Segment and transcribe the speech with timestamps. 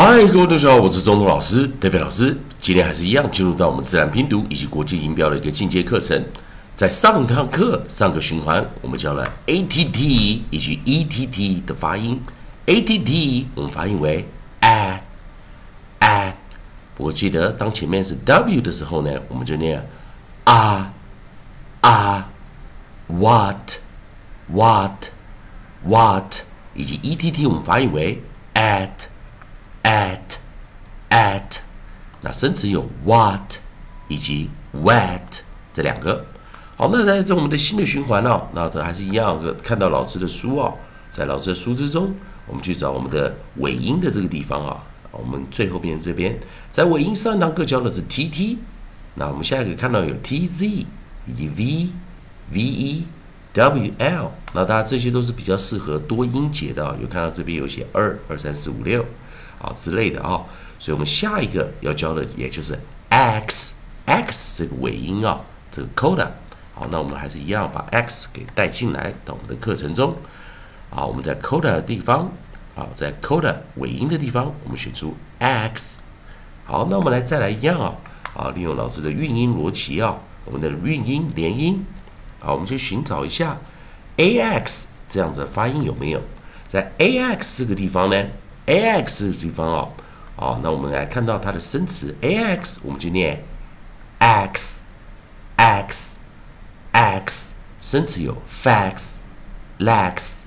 [0.00, 2.38] 嗨，各位同学好，我是中通老师，David 老师。
[2.60, 6.24] 今天还是一样，进入到我们自然拼读以及国际音标的一个进阶课程。
[6.76, 12.22] 在上堂课上个循环，我们教了 a t t 以及 e t t 的发音。
[12.66, 14.24] a t t 我们发音为
[14.60, 15.02] a
[15.98, 16.36] a，
[16.94, 19.84] 不过记得当前面是 w 的时候呢，我们就念
[20.44, 20.92] 啊
[21.80, 22.30] 啊
[23.08, 23.72] what
[24.46, 25.06] what
[25.84, 26.36] what，
[26.76, 28.22] 以及 e t t 我们发音为
[28.54, 28.90] at。
[29.82, 30.20] At
[31.10, 31.58] at，
[32.20, 33.56] 那生词有 what
[34.08, 35.40] 以及 wet
[35.72, 36.24] 这两个。
[36.76, 40.74] 好，那在这我们的新的循环哦，那都还是一样，看到老师的书哦，
[41.10, 42.14] 在老师的书之中，
[42.46, 44.82] 我们去找我们的尾音的这个地方啊。
[45.10, 46.38] 我们最后边这边，
[46.70, 48.56] 在尾音上堂课教的是 tt，
[49.14, 50.84] 那我们下一个看到有 tz
[51.26, 51.88] 以及 v
[52.52, 53.02] ve
[53.54, 56.94] wl，那大家这些都是比较适合多音节的啊。
[57.00, 59.04] 有看到这边有写二二三四五六。
[59.60, 60.44] 啊之类的啊，
[60.78, 63.74] 所以我们下一个要教的也就是 x
[64.06, 66.28] x 这个尾音啊，这个 coda。
[66.74, 70.14] 好，那我们还是一样把 x 给带进来到我们的课程中。
[70.90, 72.30] 啊，我们在 coda 的地方，
[72.74, 76.02] 啊，在 coda 尾音的地方，我们选出 x。
[76.64, 77.94] 好，那我们来再来一样啊，
[78.34, 81.84] 啊，利用老师的韵音逻辑啊，我们的韵音连音。
[82.40, 83.58] 好，我们去寻找一下
[84.16, 86.22] ax 这样子的发音有没有
[86.68, 88.24] 在 ax 这个地方呢
[88.68, 89.92] ？a x 这个地方哦，
[90.36, 93.42] 哦，那我们来看到它的生词 a x，我们就念
[94.18, 94.82] x
[95.56, 96.18] x
[96.92, 99.14] x，生词有 fax
[99.78, 100.42] lax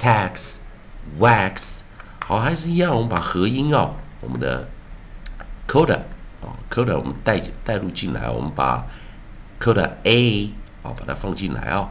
[0.00, 0.58] tax
[1.18, 1.80] wax，
[2.26, 4.68] 好，还是一样，我们把合音哦，我们的
[5.68, 6.00] coda
[6.42, 8.84] 啊 coda 我们带带入进来，我们把
[9.60, 11.88] coda a 啊把它放进来啊，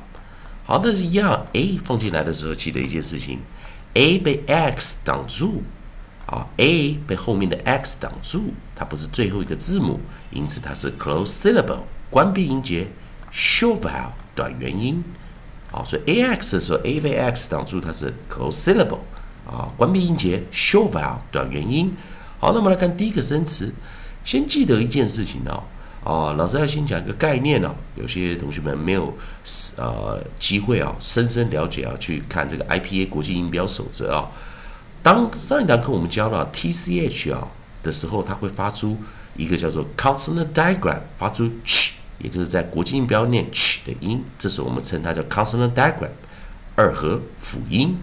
[0.65, 3.39] 好，那是一样 a 放进来的时候，记得一件事情。
[3.93, 5.63] A 被 x 挡住，
[6.25, 9.99] 啊，a 被后面的 x 挡住，它不是最后一个字母，
[10.31, 12.87] 因此它是 close syllable 关闭音节
[13.31, 15.03] ，short vowel 短元音，
[15.71, 18.99] 啊，所以 a x 的时候 a 被 x 挡住，它是 close syllable
[19.45, 21.95] 啊，关闭音节，short vowel 短元音。
[22.39, 23.73] 好，那么来看第一个生词，
[24.23, 25.63] 先记得一件事情哦。
[26.03, 29.13] 哦，老师要先讲一个概念哦，有些同学们没有
[29.77, 34.31] 呃机会啊，深深了解啊，去看这个 IPA 国际音标守则啊。
[35.03, 37.47] 当上一堂课我们教了 TCH 啊
[37.83, 38.97] 的时候，它会发出
[39.35, 46.09] 一个叫做 consonant diagram，发出 ch，也就是在国际音标念 ch 的音，这是我们称它叫 consonant diagram，
[46.75, 47.97] 二合辅音。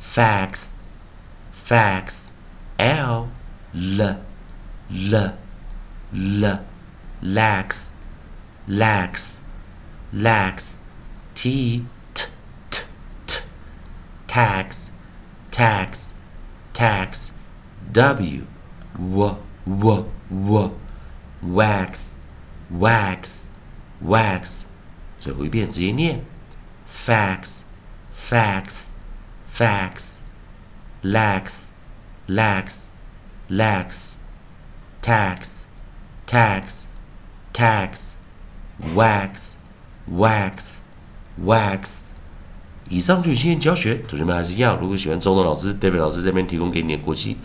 [0.04, 0.70] fax
[1.68, 2.26] fax
[2.78, 3.28] l
[3.74, 4.18] l
[4.92, 5.34] l
[6.12, 6.60] l
[7.22, 7.90] lax
[8.68, 9.38] lax
[10.14, 10.76] lax
[11.36, 12.26] t t
[12.70, 12.82] t
[13.28, 13.40] t
[14.28, 14.90] tax
[15.52, 16.12] tax
[16.74, 17.30] tax
[17.94, 18.42] W
[18.98, 20.72] W W W
[21.42, 22.16] wax
[22.70, 23.48] wax
[24.06, 24.64] wax
[25.20, 26.22] 最后一遍直接念
[26.88, 27.62] fax
[28.16, 28.90] fax
[29.52, 30.20] fax
[31.04, 31.70] lax
[32.30, 32.92] lax,
[33.50, 34.18] lax,
[35.02, 35.66] tax,
[36.28, 36.86] tax,
[37.52, 38.18] tax,
[38.96, 39.56] wax,
[40.08, 40.82] wax,
[41.44, 42.10] wax。
[42.88, 44.78] 以上就是今天教学，同学们还是一样。
[44.80, 47.38] 如果喜欢中东老师、David 老师这边提供给你的国际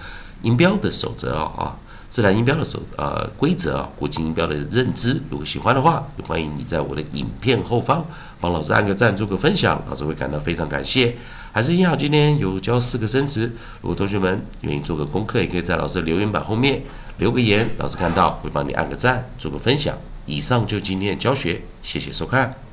[0.44, 1.76] 音标的守则啊啊，
[2.10, 8.04] 自然音标的守呃规则啊，国际音标的认知，如果喜欢的话，欢迎你在我的影片后方
[8.40, 11.16] 帮老师按个赞，做个分享，老师会感到非常感谢。
[11.50, 13.50] 还是一样，今天有教四个生词，
[13.80, 16.82] 如果同学们愿意做个功课，也可以在老师的留言板后面
[17.16, 19.96] 留个言，老师看到会帮你按个赞，做个分享。
[20.26, 22.63] 以上就今天的教学，谢谢收看。